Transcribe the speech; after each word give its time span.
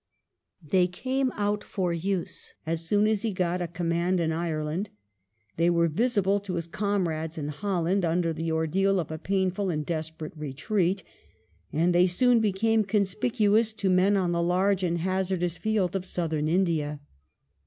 They 0.67 0.87
came 0.87 1.31
out 1.33 1.63
for 1.63 1.93
use 1.93 2.55
as 2.65 2.83
soon 2.83 3.05
as 3.05 3.21
he 3.21 3.31
got 3.31 3.61
a 3.61 3.67
command 3.67 4.19
in 4.19 4.31
Ireland; 4.31 4.89
they 5.57 5.69
were 5.69 5.87
visible 5.87 6.39
to 6.39 6.55
his 6.55 6.65
comrades 6.65 7.37
in 7.37 7.49
Holland 7.49 8.01
imder 8.01 8.33
the 8.33 8.51
ordeal 8.51 8.99
of 8.99 9.11
a 9.11 9.19
painful 9.19 9.69
and 9.69 9.85
desperate 9.85 10.35
retreat; 10.35 11.03
and 11.71 11.93
they 11.93 12.07
soon 12.07 12.39
became 12.39 12.83
conspicuous 12.83 13.73
to 13.73 13.91
men 13.91 14.17
on 14.17 14.31
the 14.31 14.41
large 14.41 14.81
and 14.81 14.97
hazardous 14.97 15.57
field 15.59 15.95
of 15.95 16.07
Southern 16.07 16.47
India. 16.47 16.99